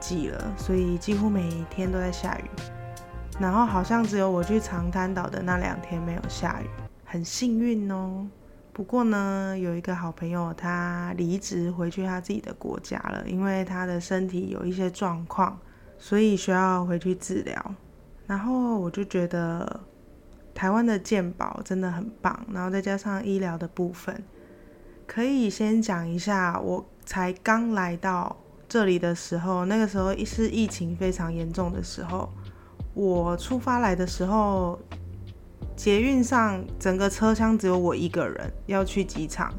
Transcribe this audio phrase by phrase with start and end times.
[0.00, 2.44] 季了，所以几乎每天都在下雨。
[3.38, 6.66] 然后好像只有我去长滩岛的那两天没有下雨，
[7.04, 8.26] 很幸运哦。
[8.72, 15.58] 不过呢，有一个好朋友他离职回去他自己的国家了，因为他的身体有一些状况，
[15.98, 17.74] 所以需要回去治疗。
[18.26, 19.80] 然后我就觉得
[20.54, 24.22] 台湾的健保真的很棒，然后再加上医疗的部分，
[25.06, 26.58] 可以先讲一下。
[26.60, 28.36] 我才刚来到
[28.68, 32.28] 这里的时候，那个时候是疫情非常严重的时候，
[32.94, 34.78] 我出发来的时候。
[35.74, 39.52] 捷运上整个车厢只有我一个人要去机场，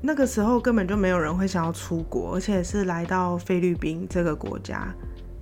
[0.00, 4.94] 那个时候根本就没有人会想要出国，而且是来到菲律宾这个国家，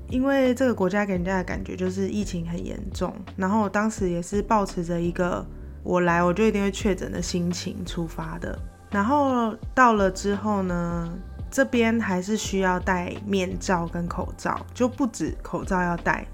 [0.08, 3.14] 因为这个国家给人家的感觉就是疫情很严重。
[3.36, 5.44] 然后我当时也是抱持着一个
[5.83, 8.58] 我来我就一定会确诊的心情出发的。
[8.91, 11.12] 然后到了之后呢，
[11.50, 16.24] 这边还是需要戴面罩跟口罩，就不止口罩要戴，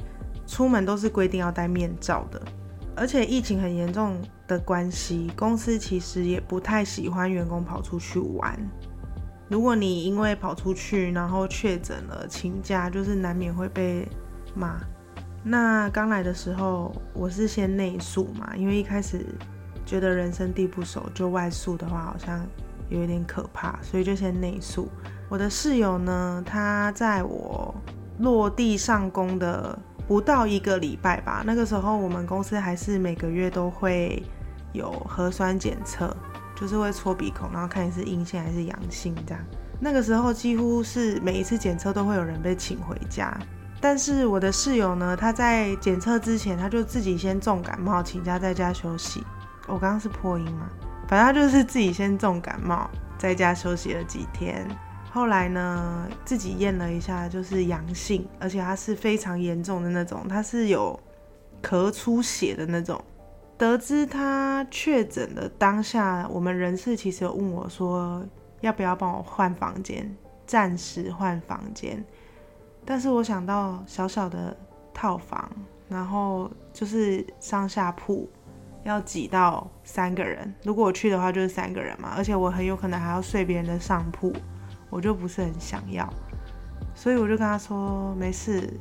[0.46, 2.40] 出门都是规定要戴面罩的。
[2.94, 8.58] 而且疫情很严重的关系，公司其实也不太喜欢员工跑出去玩。
[9.48, 14.06] 如果你因为跑出去然后确诊了请假，就是难免会被
[14.54, 14.80] 骂。
[15.42, 19.24] 那刚来的时候，我是先内宿嘛，因为一开始
[19.84, 22.44] 觉得人生地不熟，就外宿的话好像
[22.88, 24.88] 有一点可怕，所以就先内宿。
[25.28, 27.74] 我的室友呢，他在我
[28.18, 29.78] 落地上工的。
[30.08, 34.22] 不到一个礼拜吧，那个时候我们公司还是每个月都会
[34.72, 36.16] 有核酸检测，
[36.54, 39.44] 就是会戳鼻孔，然后看你是阴性还是阳性这样。
[39.80, 43.36] 那个时候几乎是每一次检测都会有人被请回家，
[43.80, 49.24] 但是我的室友呢，他在检测之前他就自己先重感冒，请假在家休息。
[49.66, 50.70] 我刚刚是破音吗？
[51.08, 54.66] 反正就是自己先重感冒，在家休息了几天。
[55.10, 60.98] 后来呢，自己验了一下，就是阳性，而且他是非常严重的那种，他是有
[61.62, 63.02] 咳出血的那种。
[63.56, 68.22] 得知他确诊的当下，我们人事其实有问我说，
[68.60, 70.14] 要不要帮我换房间，
[70.46, 72.04] 暂时换房间。
[72.84, 74.54] 但是我想到小小的
[74.92, 75.50] 套房，
[75.88, 78.28] 然后就是上下铺，
[78.86, 84.32] 要挤到三个人，如果我去的话就是三个人嘛，而且我很有可能还要睡别人的上铺。
[84.88, 86.08] 我就不是很想要，
[86.94, 88.72] 所以我就跟他说没事，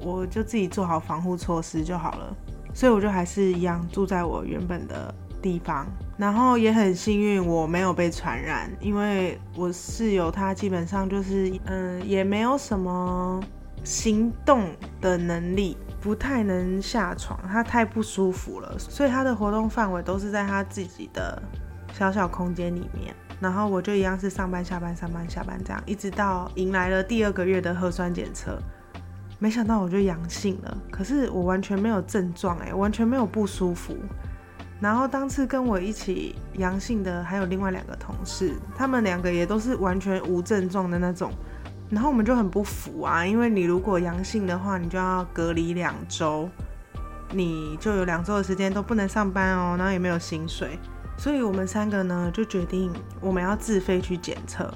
[0.00, 2.34] 我就自己做好防护措施就好了。
[2.72, 5.84] 所以我就还是一样住在我原本的地方，
[6.16, 13.42] 然后也很幸运我没有被传染，因为我室友他基本上就是嗯也没有什么
[13.88, 21.42] 行动的能力，不太能下床，他太不舒服了，所以他的活动范围都是在他自己的
[21.94, 23.14] 小小空间里面。
[23.40, 28.58] 然后我就一样是上班下班上班下班这样，一直到迎来了第二个月的核酸检测，
[29.38, 30.76] 没想到我就阳性了。
[30.90, 33.96] 可是我完全没有症状哎，完全没有不舒服。
[34.82, 41.32] 然后当次跟我一起阳性的还有另外两个同事，他们两个也都是完全无症状的那种。
[41.90, 46.48] 然后我们就很不服啊，因为你如果阳性的话，你就要隔离两周，
[47.32, 50.78] 你就有两周的时间都不能上班哦，然后也没有薪水。
[51.16, 54.72] 所以我们三个呢，就决定我们要自费去检测。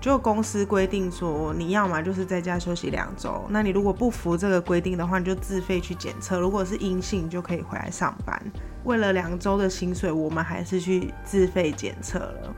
[0.00, 6.38] 就公司规定说，你要么就是在家休息两周，那你如果不服这个规定的话，你就自费去检测。
[6.38, 8.40] 如果是阴性，就可以回来上班。
[8.84, 12.54] 为了两周的薪水，我们还是去自费检测了。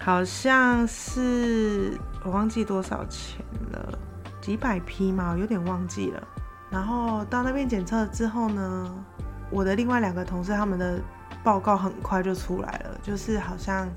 [0.00, 3.98] 好像是我忘记多少钱了，
[4.40, 6.28] 几百批嘛，有点忘记了。
[6.70, 9.04] 然后到那边检测之后呢，
[9.50, 11.00] 我的另外两个同事他们的。
[11.44, 13.92] 报告很快就出来了，就是好像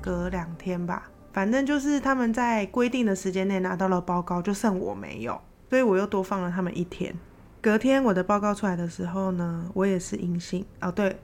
[0.00, 7.14] 隔两天吧，反正就是他们在规定的时间内拿到了报告，就剩我没有，所以我又多放了他们一天。
[7.62, 11.20] 隔天我的报告出来的时候呢，我也是阴性哦，对，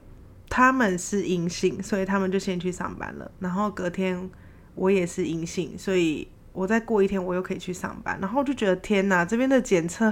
[0.47, 3.29] 他们是阴性，所以他们就先去上班了。
[3.39, 4.29] 然后隔天
[4.75, 8.17] 我也是阴性，所以我再过一天我又可以去上班。
[8.19, 10.11] 然后就觉得天哪，这边的检测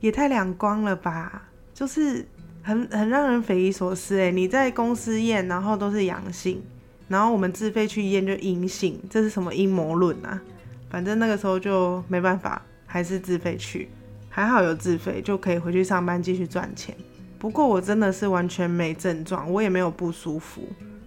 [0.00, 2.26] 也太两光了吧，就是。
[2.66, 4.30] 很很让人匪夷所思哎！
[4.30, 6.62] 你在公司验，然后都是阳性，
[7.08, 10.40] 然后我们自费去验就阴性，这是什么阴谋论啊？
[10.88, 13.90] 反正那个时候就没办法，还是自费去，
[14.30, 16.96] 还好有自费就可以回去上班继续赚钱。
[17.38, 20.62] 不过我真的是完全没症状，我也没有不舒服，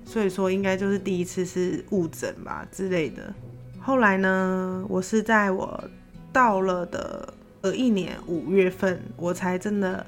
[0.05, 3.33] 所以说应该就是第一次是误诊吧之类的。
[3.87, 5.81] 后来呢，我是在我
[6.33, 10.05] 到了的呃一年五月份，我才真的。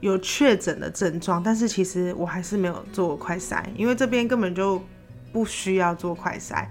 [0.00, 4.82] 有确诊的症状，但是其实我还是没有做快筛，因为这边根本就
[5.30, 6.66] 不需要做快筛，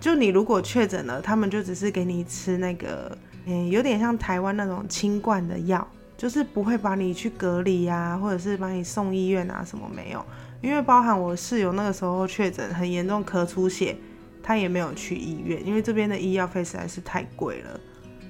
[0.00, 5.86] 就你如果确诊了，他们就只是给你吃那个，嗯，有点像台湾那种清冠的药，
[6.16, 10.26] 就是不会把你去隔离啊，或者是把你送医院啊，什么没有。
[10.60, 13.96] 因为包含我室友那个时候确诊很严重咳出血，
[14.44, 17.80] 他也没有去医院，因为这边的医药费实在是太贵了。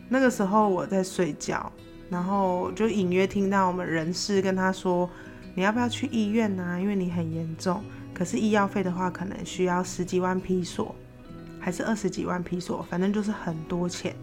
[0.08, 1.70] 那个时候我在睡觉，
[2.08, 5.10] 然后就隐约听到我们人事跟他说，
[5.56, 6.78] 你要不要去医院啊？
[6.78, 7.82] 因为你很严重，
[8.14, 10.94] 可是医药费的话可能需要十几万披索。
[11.58, 14.14] 还是二十几万披索，反正就是很多钱。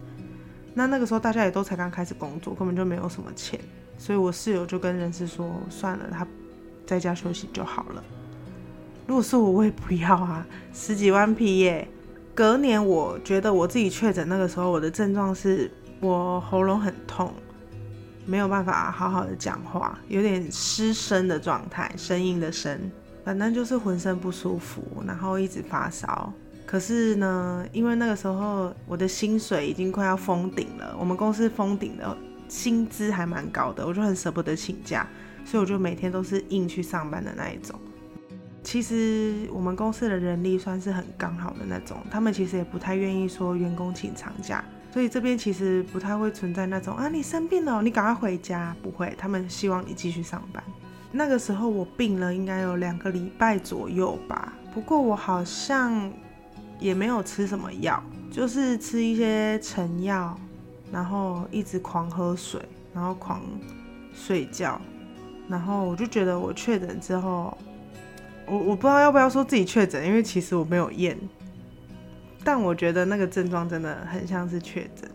[0.74, 3.58] 那那个时候大家也都才刚开始工作，根本就没有什么钱，
[3.98, 6.24] 所以我室友就跟人事说，算了，他
[6.86, 8.04] 在家休息就好了。
[9.06, 11.88] 如果是我，我也不要啊，十几万披耶。
[12.34, 15.70] 隔年我觉得我自己确诊那个时候，我的症状是
[16.00, 17.32] 我喉咙很痛，
[18.24, 22.90] 没有办法好好的讲话，有点失声的状态，声音的声，
[23.24, 26.32] 反正就是浑身不舒服，然后一直发烧。
[26.64, 32.16] 可是呢，因为那个时候我的薪水已经快要封顶了，我们公司封顶的
[32.48, 35.06] 薪资还蛮高的，我就很舍不得请假，
[35.44, 37.78] 所以我就每天都是硬去上班的那一种。
[38.62, 50.62] 其实我们公司的人力算是很刚好的那种，他们其实也不太愿意说员工请长假，所以这边其实不太会存在那种啊你生病了，你赶快回家，不会，他们希望你继续上班。
[51.10, 56.10] 那个时候我病了，应该有两个礼拜左右吧，不过我好像。
[56.80, 60.36] 也没有吃什么药，就是吃一些成药，
[60.90, 62.60] 然后一直狂喝水，
[62.92, 63.40] 然后狂
[64.12, 64.80] 睡觉，
[65.46, 67.56] 然后我就觉得我确诊之后，
[68.46, 71.18] 我我不知道要不要说自己确诊，因为其实我没有验，
[72.44, 75.10] 但我觉得那个症状真的很像是确诊。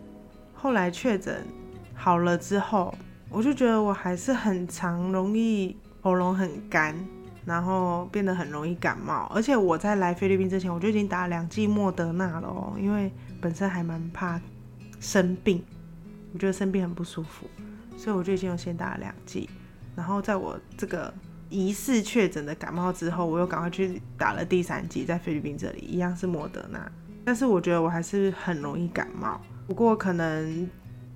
[0.54, 1.46] 后来确诊
[1.94, 2.94] 好了之后，
[3.30, 6.96] 我就觉得我还是很常容易喉咙很干。
[7.46, 13.10] 然后变得很容易感冒，而且我在来菲律宾之前，我就已经打两剂莫德纳了哦，因为
[13.40, 14.38] 本身还蛮怕
[15.00, 15.64] 生病，
[16.34, 17.48] 我觉得生病很不舒服，
[17.96, 19.50] 所以我就已经有先打了两剂。
[19.96, 21.14] 然后在我这个
[21.50, 26.92] 疑似确诊的感冒之后，我又赶快去打了第三剂，在菲律宾这里一样是莫德纳，
[27.24, 30.70] 但是我觉得我还是很容易感冒，不过可能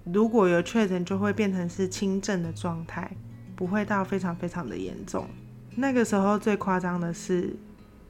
[0.06, 3.10] 如果有确诊，就会变成是轻症的状态，
[3.56, 5.28] 不会到非常非常的严重。
[5.76, 7.56] 那个时候最夸张的是，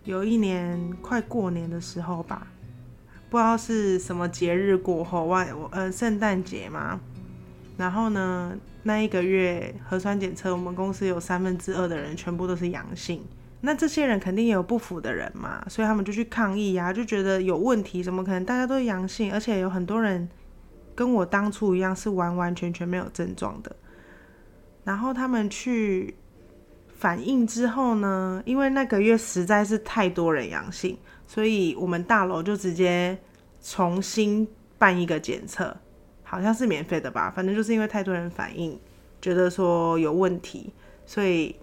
[0.04, 2.48] 有一年快过年的时候吧，
[3.30, 7.00] 不知道是什么节日过后，万呃圣诞节嘛。
[7.78, 13.24] 然后呢，那一个月核酸检测，我们公司有三分之二的人全部都是阳性。
[13.62, 19.32] 那这些人肯定也有不服的人嘛，所以他们就去抗议呀，就觉得有问题，怎么可能大家都阳性？
[19.32, 20.28] 而且有很多人
[20.96, 23.76] 跟我当初一样是完完全全没有症状的。
[24.84, 26.16] 然后他们去。
[27.02, 28.44] 反应之后呢？
[28.46, 30.96] 因为那个月实在是太多人阳性，
[31.26, 33.18] 所以我们大楼就直接
[33.60, 35.76] 重新办一个检测，
[36.32, 37.30] 好像是免费的吧。
[37.30, 38.80] 反正就是因为太多人反应，
[39.22, 40.74] 觉得说有问题，
[41.06, 41.54] 所以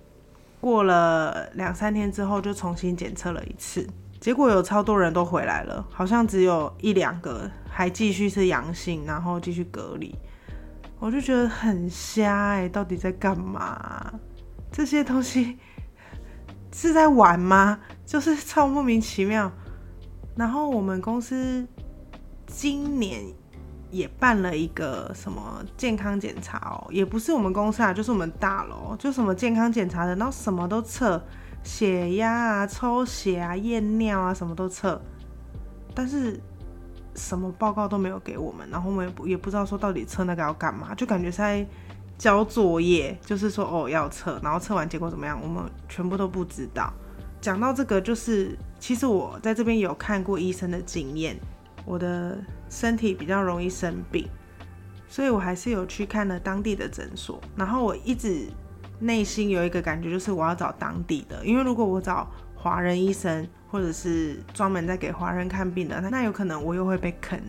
[0.61, 3.89] 过了两三天之后就重新检测了一次，
[4.21, 10.15] 结果有超多人都回来了，好像只有一两个还继续是阳性，然后继续隔离。
[10.99, 14.13] 我就觉得很瞎哎，到底在干嘛？
[14.71, 15.57] 这些东西
[16.75, 17.81] 是在玩吗？
[18.05, 19.51] 就是超莫名其妙。
[20.37, 21.67] 然后我们公司
[22.47, 23.25] 今年
[23.91, 31.23] 也办了一个什么健康检查哦，也不是我们公司啊，就是我们大楼，就什么健康检查的，然后什么都测，
[31.63, 35.01] 血压啊、抽血啊、验尿啊，什么都测，
[35.95, 36.41] 但是
[37.15, 41.67] 什么报告都没有给我们，然后我们也不也不知道说到底测那个要干嘛，就感觉在。
[42.19, 46.93] 交作业就是说哦要测，然后测完结果怎么样，我们全部都不知道。
[47.41, 51.39] 讲到这个，就是其实我在这边有看过医生的经验，
[51.85, 52.37] 我的
[52.69, 54.29] 身体比较容易生病，
[55.09, 57.41] 所以我还是有去看了当地的诊所。
[57.57, 58.47] 然后我一直
[58.99, 67.41] 内心有一个感觉，就是我要找当地的，因为如果我找华人医生或者是专门在给华人看病的，那有可能我又会被坑，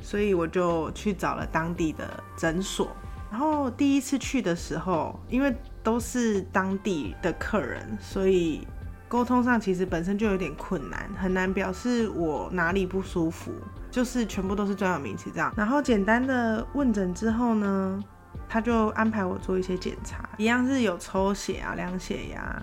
[0.00, 2.88] 所以我就去找了当地的诊所。
[3.30, 8.66] 然后第一次去的时候，因为都是当地的客人，所以
[9.08, 13.52] 沟通上其实本身就有点困难，很难表示我哪里不舒服，
[13.96, 15.50] 就是全部都是专有名词这样。
[15.56, 17.98] 然后简单的问诊之后呢，
[18.46, 22.62] 他就安排我做一些检查，一样是有抽血啊、量血压、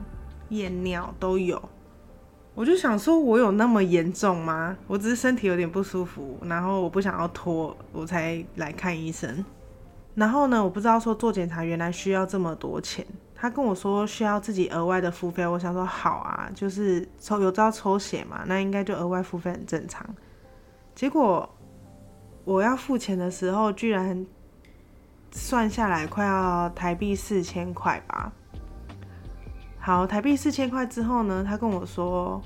[0.50, 1.60] 验尿都有。
[2.54, 4.78] 我就想说，我有那么严重吗？
[4.86, 9.44] 我只是身体有点不舒服，然后我不想要拖，我才来看医生。
[10.14, 13.04] 然后呢，我不知道说做检查原来需要这么多钱。
[13.34, 20.06] 他跟我说需要自己额外的付费，我想说好啊，就是抽有知道抽血嘛，那应该就额外付费很正常。
[20.96, 21.50] 结果
[22.44, 24.26] 我要付钱的时候，居然
[25.32, 28.32] 算下来快要台币四千块吧。
[29.80, 32.42] 好，台币四千块之后呢，他跟我说，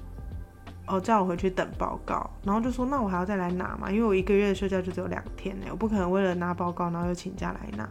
[0.88, 7.88] 哦，叫我回去等报告，然后就说，那我还要再来拿嘛，因为我一个月的休假就只有两天呢，我不可能为了拿报告，然后又请假来拿。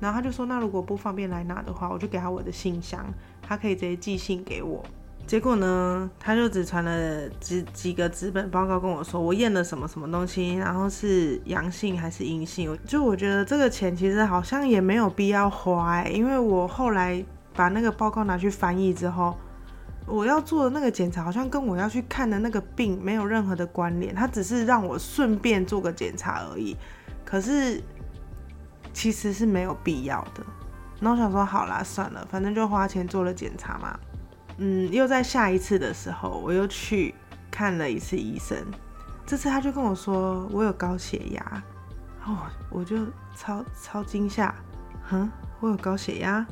[0.00, 3.06] 然后他就说，那如果不方便来拿的话，我就给他我的信箱，
[3.40, 4.84] 他可以直接寄信给我。
[5.26, 12.78] 结果呢，他就只传了几几个纸本报告跟我说，我验了什么什么东西，然后是阳性还是阴性。
[12.84, 19.34] 就我觉得这个钱其实好像也没有必要花，因为我后来把那个报告拿去翻译之后，
[20.06, 26.76] 我要做的那个检查好像跟我要去看的那个病没有任何的关联，他只是让我顺便做个检查而已。
[27.24, 27.82] 可是
[28.92, 30.44] 其实是没有必要的。
[31.00, 33.98] 然后想说，好啦，算了，反正就花钱做了检查嘛。
[34.58, 37.14] 嗯，又在下一次的时候，我又去
[37.50, 38.56] 看了一次医生。
[39.26, 41.62] 这次他就跟我说我有高血压，
[42.26, 42.38] 哦，
[42.70, 42.98] 我就
[43.34, 44.54] 超超惊吓，
[45.04, 45.30] 哼，
[45.60, 46.46] 我有高血压。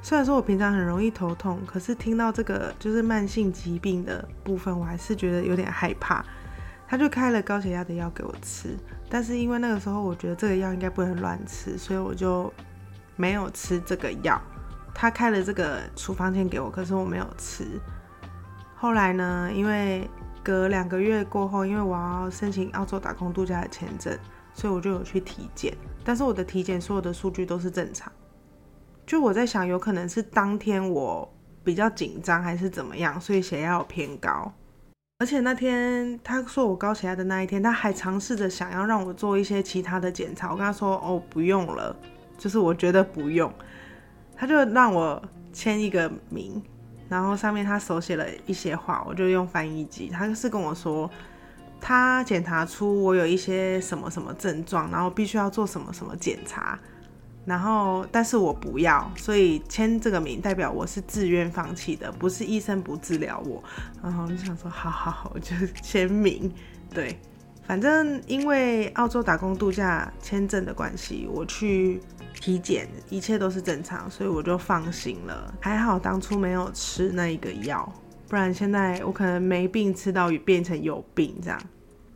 [0.00, 6.24] 虽然说我平常很容易头痛，可是听到这个就是慢性疾病的部分，我还是觉得有点害怕。
[6.88, 8.76] 他就开了高血压的药给我吃，
[9.08, 12.52] 但是因为那个时候我觉得这个药应该不能乱吃，所以我就
[13.16, 14.40] 没有吃这个药。
[14.94, 17.64] 他开了这个处方笺给我，可是我没有吃。
[18.74, 20.08] 后来呢，因为
[20.42, 24.16] 隔两个月过后，因为我要申请澳洲打工度假的签证，
[24.54, 25.76] 所以我就有去体检。
[26.04, 28.12] 但是我的体检所有的数据都是正常。
[29.06, 31.32] 就我在想，有可能是当天我
[31.62, 34.52] 比较紧张，还是怎么样，所以血压偏高。
[35.18, 40.50] 而且那天他说我高血压的那一天，他还尝试着想要让我做一些其他的检查。
[40.50, 41.94] 我跟他说：“哦，不用了，
[42.36, 43.52] 就是我觉得不用。”
[44.42, 45.22] 他就让我
[45.52, 46.60] 签一个名，
[47.08, 50.08] 然后上面他手写了一些话，我就用翻译机。
[50.08, 51.08] 他是跟我说，
[51.80, 56.76] 他检查出我有一些什么什么症状，然后必须要做什么什么检查，
[57.44, 63.62] 然后但是我不要，所以签这个名代表我是自愿放弃的，不是医生不治疗我。
[64.02, 66.52] 然后我就想说，好好好，我就签名。
[66.92, 67.16] 对，
[67.64, 72.00] 反正因为澳洲打工度假签证的关系，我去。
[72.40, 75.54] 体检一切都是正常，所以我就放心了。
[75.60, 77.90] 还好当初没有吃那一个药，
[78.28, 81.60] 不然现在我可能没病吃到变成有病这样。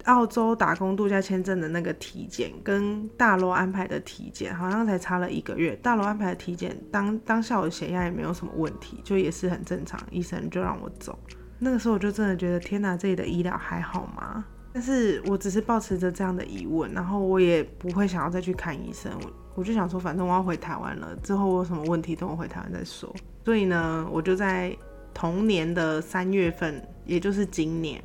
[0.05, 5.75] 澳洲打工度假签证的那个体检跟大楼安排的体检好像才差了一个月。
[5.83, 11.19] 大楼安排的体检当当下我的血压也没有什么问题，就也是很正常，医生就让我走。
[11.59, 14.45] 那个时候我就真的觉得天哪，这里的医疗还好吗？
[14.73, 19.11] 但是我只是保持着这样的疑问，然后我也不会想要再去看医生。
[19.57, 23.13] 我就想说，反正我要回台湾了，之后我有什么问题等我回台湾再说。
[23.45, 24.77] 所以呢，我就在
[25.15, 28.01] 同年的三月份，也就是今年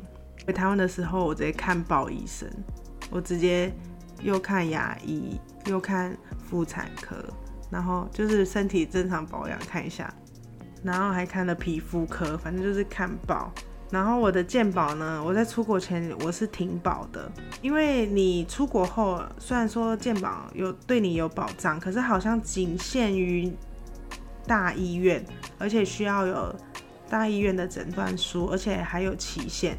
[0.48, 2.50] 回台湾的时候，我直接看报医生，
[3.10, 3.72] 我直接
[4.22, 7.17] 又看牙医，又看妇产科，
[7.70, 10.13] 然后就是身体正常保养看一下，
[10.84, 13.51] 然后还看了皮肤科，反正就是看报。
[13.91, 17.29] 然后我的健保呢，我在出国前我是停保的，
[17.62, 23.51] 因为你出国后虽然说健保有对你有保障，可是好像仅限于
[24.48, 25.24] 大医院，
[25.60, 26.55] 而且需要有
[27.10, 29.77] 大医院的诊断书，而且还有期限。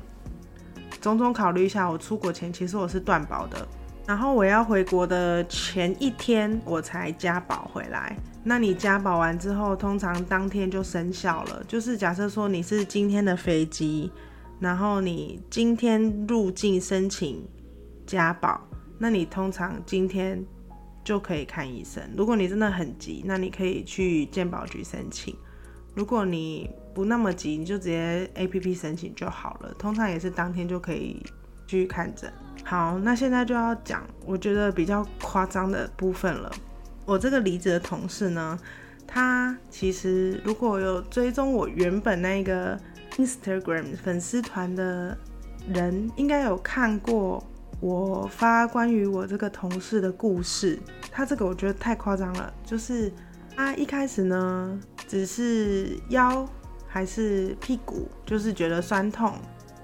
[1.00, 3.66] 种种考虑下，我出国前其实我是断保的。
[4.06, 8.16] 然后我要回国的前一天，我才加保回来。
[8.44, 11.62] 那你加保完之后，通常当天就生效了。
[11.68, 14.10] 就是假设说你是今天的飞机，
[14.58, 17.46] 然后你今天入境申请
[18.04, 18.60] 加保，
[18.98, 20.44] 那你通常今天
[21.04, 22.02] 就可以看医生。
[22.16, 25.32] 如果你真的很急，那你可以去健保局申请。
[25.94, 29.72] 如果你不那么急，你就直接 A P P 申请就好了。
[29.78, 31.22] 通常也是当天就可以
[31.68, 32.32] 去看诊。
[32.64, 36.50] 好，那现在就要讲我觉得比较夸张的部分了。
[37.04, 38.58] 我这个离职的同事呢，
[39.06, 42.78] 他其实如果有追踪我原本那个
[43.16, 45.16] Instagram 粉丝团的
[45.68, 47.44] 人，应该有看过
[47.80, 50.78] 我发关于我这个同事的故事。
[51.10, 53.12] 他这个我觉得太夸张了，就是
[53.54, 56.48] 他一开始呢，只是腰
[56.86, 59.34] 还是屁股，就是觉得酸痛。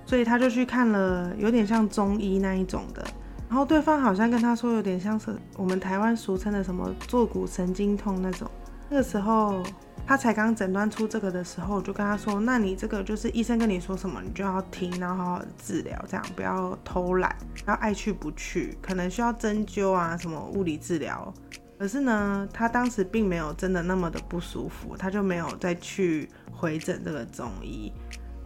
[0.08, 3.04] 所以他就去看了，有点像中医那一种的。
[3.46, 8.50] 然后对方好像跟他说，有点像是我们台湾俗称的什么坐骨神经痛那种。
[8.88, 9.62] 那个时候
[10.06, 17.36] 他才刚诊断出这个的时候，我就跟他说：“那你这个就是医生跟你说什么，你就要听，然后好好治疗，这样不要偷懒，
[17.66, 21.30] 要爱去不去，可能需要针灸啊，什么物理治疗。”
[21.78, 27.92] 可是呢，他当时并没有真的那么的不舒服，他就没有再去回诊这个中医。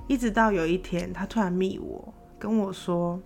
[0.09, 3.21] 一直到有一天，他突然密我，跟我说：“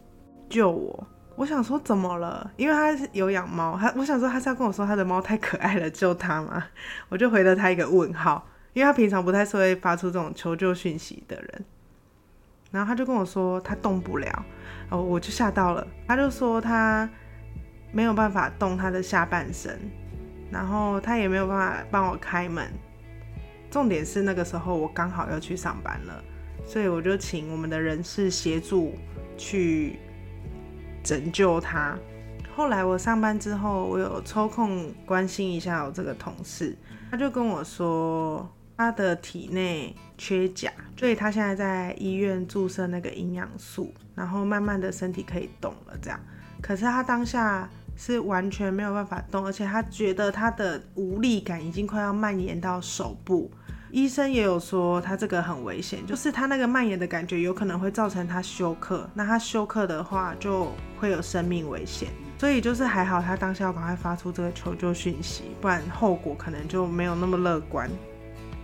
[0.49, 1.06] 救我。
[1.35, 2.50] 我想说怎么了？
[2.56, 6.64] 因为他有养猫，他我想说他是要跟我说他的猫太可爱了救他吗？
[7.11, 11.64] 我就回了他一个问号，因为他平常不太是会发出这种求救讯息的人。
[12.71, 14.45] 然后他就跟我说他动不了，
[14.90, 15.87] 哦，我就吓到了。
[16.06, 17.09] 他就说他
[17.92, 19.78] 没有办法动他的下半身，
[20.50, 22.66] 然后他也没有办法帮我开门。
[23.71, 26.23] 重点是那个时候我刚好要去上班了，
[26.67, 28.93] 所以我就请我们的人事协助
[29.39, 29.99] 去。
[31.07, 31.97] 拯救他。
[32.57, 36.77] 后来我上班之后，我有抽空关心一下我这个同事，
[37.09, 45.97] 他就跟我说，他的体内缺钾，所以他现在在医院注射那个营养素，然后慢慢的身体可以动了。
[46.03, 46.19] 这样，
[46.61, 53.49] 可是他当下是完全没有办法动，而且他觉得他的无力感已经快要蔓延到手部。
[53.90, 67.88] 医生也有说他这个很危险，就是他那个蔓延的感觉有可能会造成他休克，那他休克的话就会有生命危险，所以就是还好他当下要赶快发出这个求救讯息，不然后果可能就没有那么乐观。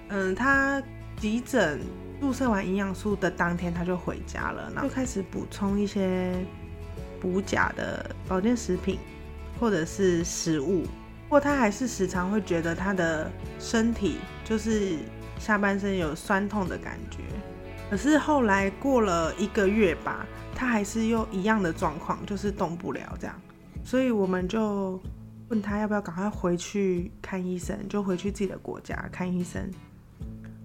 [0.08, 0.82] 嗯，他
[1.16, 1.80] 急诊
[2.20, 6.34] 注射完营养素的当天他就回家了，然后就开始补充一些
[7.20, 8.98] 补钾的保健食品
[9.58, 10.84] 或者是食物，
[11.32, 14.98] 不过他还是时常会觉得他的身体就是。
[15.38, 17.18] 下半身有酸痛的感觉，
[17.90, 20.24] 可是后来过了一个月吧，
[20.54, 23.34] 他还是又一样的状况，就是动不了这样，
[23.82, 25.02] 所以我们就
[25.48, 29.68] 问他要不要赶快回去看医生，就回去自己的国家看医生。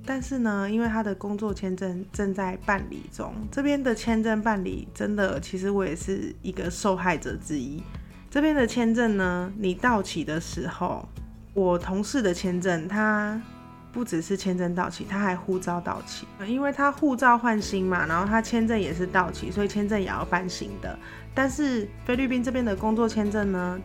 [0.05, 7.81] 但是呢，因为他的工作签证正在办理中，这边的签证办理真的，其实我也是一个受害者之一。
[8.37, 11.09] 这边的签证呢，你到期的时候，
[11.55, 13.41] 我同事的签证他。
[13.91, 20.99] 不只是签证到期，他还护照到期，因为他护照换新嘛，然后他签证也是到期，所以签证也要办新的。
[21.33, 23.79] 但是菲律宾这边的工作签证呢，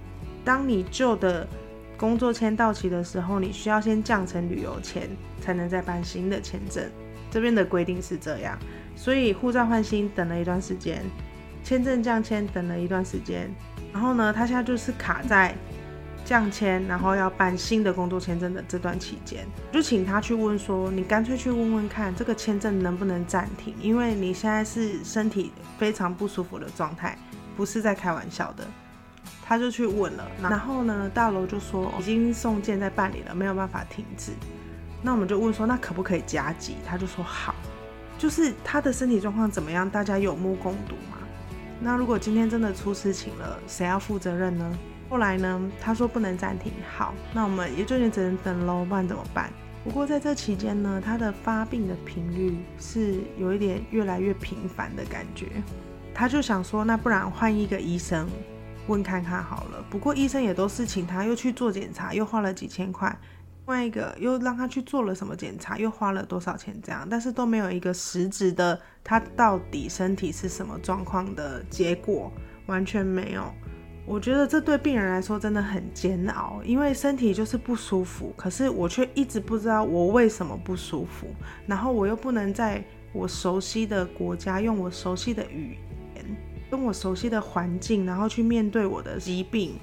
[0.44, 1.48] 当你旧的
[1.96, 5.08] 工作签到期的时候，你需要先降成旅游签，
[5.40, 6.84] 才能再办新的签证。
[7.30, 8.58] 这边的规定是这样，
[8.94, 11.02] 所以护照换新等了一段时间，
[11.64, 13.50] 签证降签等了一段时间，
[13.92, 15.54] 然后呢，他现在就是卡在。
[16.24, 23.74] 降签，然后要办新的工作签证的这段期间，就请他去问说，你干脆去问问看，这个签证能不能暂停？
[23.80, 27.18] 因为你现在是身体非常不舒服的状态，
[27.56, 28.64] 不是在开玩笑的。
[29.44, 34.30] 他就去问了，然后呢，大楼就说已经送件在办理了，没有办法停止。
[35.02, 36.76] 那我们就问说，那可不可以加急？
[36.86, 37.52] 他就说好，
[38.16, 41.18] 就是他的身体状况怎么样，大家有目共睹嘛。
[41.84, 44.78] 那如果今天真的出事情了，谁要负责任呢？
[45.10, 45.60] 后来呢？
[45.80, 49.50] 他说不能暂停，好，那我们也就只能等喽，不然怎么办？
[49.84, 55.46] 不过在这期间呢，他的发病的频率是有一点越来越频繁的感觉。
[56.14, 58.28] 他就想说，那不然换一个医生
[58.86, 59.84] 问看看好了。
[59.90, 63.10] 不过医生也都是请他又去做检查，又花了几千块；
[63.64, 72.30] 另外一个又让他去做了什么检查，又花了多少钱这样，但是都没有一个实质的他到底身体是什么状况的结果，
[72.66, 73.52] 完全没有。
[74.04, 81.28] 我觉得这对病人来说真的很煎熬，因为身体就是不舒服，可是我却一直不知道我为什么不舒服，
[81.64, 85.78] 然后我又不能在我熟悉的国家用我熟悉的语
[86.16, 86.24] 言，
[86.68, 89.78] 跟我熟悉的环境，然后去面对我的疾病，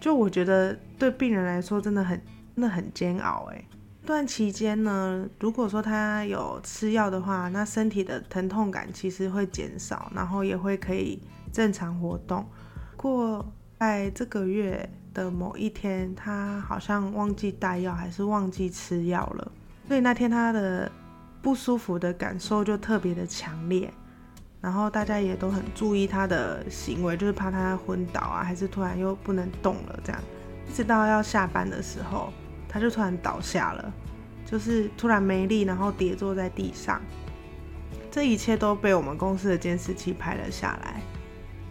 [0.00, 2.18] 就我觉得对病人来说真的很
[2.54, 3.64] 那很煎熬哎。
[4.02, 12.46] 这段期间呢，如果说他有吃药的话，那身体的疼痛感其实会减少，然后也会可以正常活动。
[12.96, 13.44] 过
[13.78, 19.52] 在这个月的某一天，他好像忘记带药，还是忘记吃药了，
[19.88, 20.90] 所以那天他的
[21.40, 23.92] 不舒服的感受就特别的强烈。
[24.60, 30.22] 然后大家也都很注意他的行为，就是怕他昏倒啊，还是突然又不能动了这样。
[30.68, 32.32] 一直到要下班的时候，
[32.74, 33.92] 他就突然倒下了，
[34.44, 37.00] 就是突然没力，然后跌坐在地上。
[38.10, 41.00] 这一切都被我们公司的监视器拍了下来。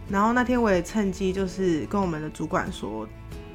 [0.08, 3.06] 然后那天我也趁机就是跟我们的主管说，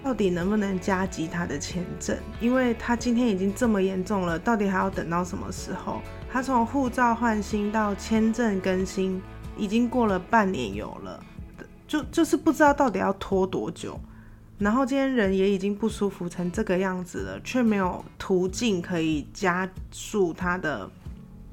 [0.04, 2.16] 到底能不能加急他的签证？
[2.40, 6.04] 因为他今天已经这么严重了，到底还要等到什么时候？
[6.32, 9.20] 他从护照换新到签证更新，
[9.58, 11.24] 已经过了半年有了，
[11.88, 14.00] 就就是不知道到底要拖多久。
[14.60, 20.88] 然后今天人也已经不舒服成这个样子了，却没有途径可以加速他的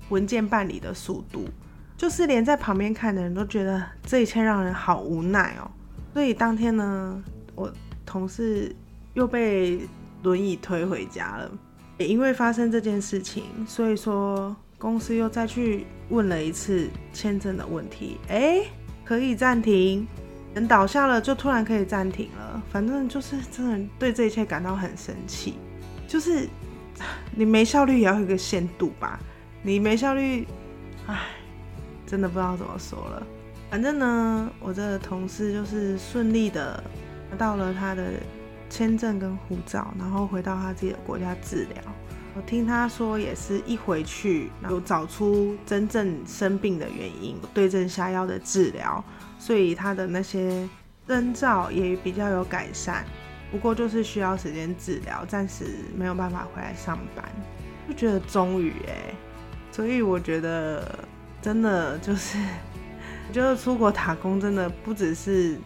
[0.09, 1.49] 文件办理的速度。
[1.97, 5.71] 就是连在旁边看的人都觉得这一切让人好无奈哦，
[6.13, 7.23] 所以当天呢，
[7.55, 7.73] 我
[8.05, 8.75] 同事
[9.15, 9.81] 又被
[10.23, 11.51] 轮椅推回家了。
[11.99, 18.19] 也因为发生这件事情，所以说公司又再去问了一次签证的问题。
[18.29, 18.61] 哎，
[19.03, 20.07] 可以暂停，
[20.57, 22.63] 人倒下了就突然可以暂停了。
[22.73, 25.59] 反正就是真的对这一切感到很生气，
[26.09, 26.49] 就是
[27.35, 29.21] 你没效率也要有个限度吧？
[29.61, 30.49] 你没效率，
[31.07, 31.27] 唉，
[32.07, 33.23] 真的不知道怎么说了。
[33.69, 36.83] 反正呢，我这个同事就是顺利的
[37.31, 38.13] 拿到了他的
[38.71, 41.83] 签证跟护照，然后回到他自己的国家治疗。
[42.37, 49.03] 我听他说，也是一回去有找出真正生病的原因，对症下药的治疗，
[49.39, 50.69] 所以他的那些
[51.09, 53.07] 征兆也比较有改善。
[53.51, 55.65] 不过就是需要时间治疗，暂时
[55.97, 57.25] 没有办法回来上班。
[57.89, 59.15] 就觉得终于哎，
[59.73, 60.99] 所以我觉得
[61.41, 62.37] 真的就是，
[63.29, 65.57] 我觉得出国打工真的不只是，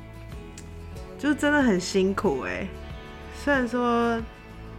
[1.19, 2.69] 就真的很辛苦哎。
[3.43, 4.23] 虽然说。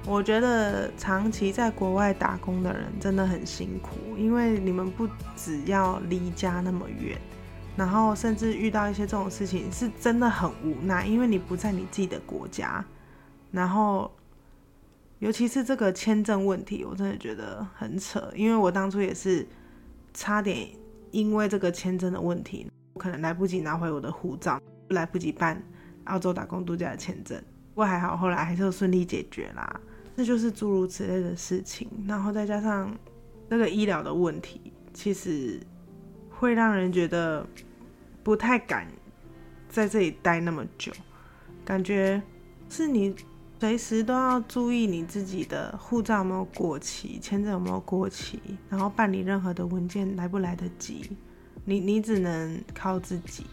[0.08, 7.18] 我觉得长期在国外打工的人真的很辛苦，因为你们不只要离家那么远，
[7.78, 12.84] 然后甚至遇到一些这种事情是真的很无奈，因为你不在你自己的国家，
[13.52, 14.12] 然后
[15.20, 19.48] 尤其是这个签证问题，我真的觉得很扯，因为我当初也是
[20.16, 20.68] 差点
[21.12, 24.60] 因为这个签证的问题，可能来不及拿回我的护照，
[24.90, 25.62] 来不及办
[26.06, 29.80] 澳洲打工度假的签证，不过还好后来还是顺利解决啦。
[30.15, 32.95] 这就是诸如此类的事情，然后再加上
[33.50, 34.60] 那个医疗的问题，
[34.93, 35.60] 其实
[36.30, 37.45] 会让人觉得
[38.24, 38.88] 不太敢
[39.69, 40.91] 在这里待那么久，
[41.63, 42.21] 感觉
[42.69, 43.15] 是你
[43.60, 51.10] 随时都要注意你自己的护照有没有过期，签证有没有过期，然后办理任何的文件来不来得及，
[51.63, 53.45] 你你只能靠自己。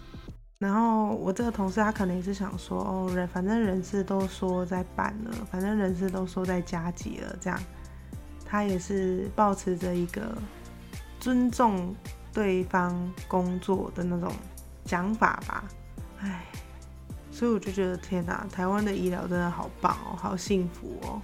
[0.59, 7.57] 然后我这个同事他可能也是想说，哦，人反正人事都说在办了，反正人事都说在加急了，这样，
[8.45, 10.37] 他也是保持着一个
[11.21, 11.95] 尊重
[12.33, 14.33] 对方工作的那种
[14.85, 15.65] 想法吧。
[16.19, 16.45] 唉，
[17.31, 21.23] 所以我就觉得天哪，台湾的医疗真的好棒哦，好幸福哦。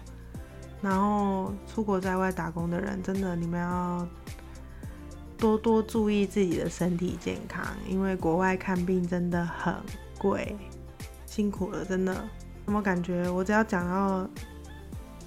[0.81, 4.07] 然后出国在外打工的人，真的你们要。
[5.45, 9.75] 多多注意自己的身体健康，因为国外看病真的很
[10.17, 10.57] 贵，
[11.27, 12.17] 辛苦了，真的。
[12.65, 14.27] 怎么感觉我只要讲到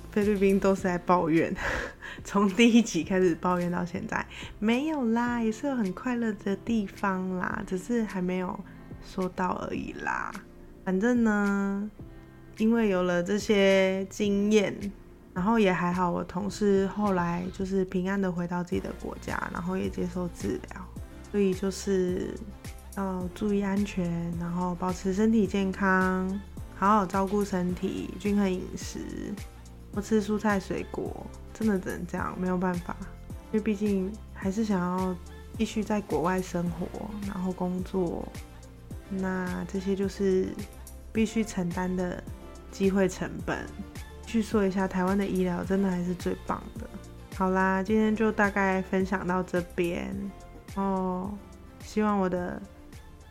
[0.10, 1.56] 菲律宾都是在抱怨，
[2.26, 4.26] 从第一集开始抱怨到现在，
[4.58, 8.60] 没有啦，也是有很快乐的地方啦，只是还没有
[9.06, 10.34] 说到而已啦。
[10.84, 11.92] 反正呢，
[12.58, 14.76] 因为有了这些经验。
[15.38, 20.82] 然后也还好，我同事后来就是平安的回到自己的国家，然后也接受治疗，
[21.32, 22.34] 所以就是
[22.96, 26.28] 要注意安全，然后保持身体健康，
[26.76, 29.00] 好好照顾身体，均衡饮食，
[29.94, 31.24] 多吃蔬菜水果，
[31.54, 32.98] 真的只能这样，没有办法，
[33.52, 35.16] 因为毕竟还是想要
[35.56, 36.88] 继续在国外生活，
[37.28, 38.28] 然后工作，
[39.08, 40.48] 那这些就是
[41.14, 42.24] 必须承担的
[42.72, 43.64] 机会成本。
[44.28, 46.88] 去说一下，台湾的医疗真的还是最棒的。
[47.36, 50.14] 好啦，今天就大概分享到这边
[50.76, 51.32] 哦。
[51.80, 52.62] 希望我的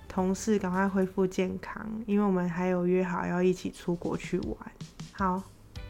[0.09, 4.57] 同事赶快恢复健康，因为我们还有约好要一起出国去玩。
[5.13, 5.43] 好，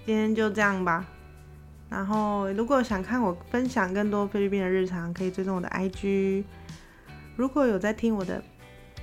[0.05, 1.07] 今天就这样吧。
[1.89, 6.43] 然后，如果想看我分享更多菲律宾的日常，可以追踪我的 IG。
[7.37, 8.43] 如果有在听我的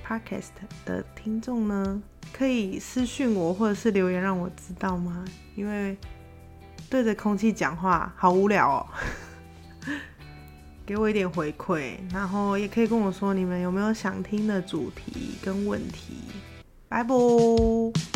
[0.06, 0.50] Podcast
[0.84, 2.02] 的听众呢？
[2.32, 5.24] 可以私讯我，或者是留言让我知道吗？
[5.54, 5.96] 因为
[6.90, 8.86] 对着空气讲话好无聊哦，
[10.86, 16.16] 给我一点回馈，然后也可以跟我说你们有没有想听的主题跟问题。
[16.88, 18.13] 拜拜。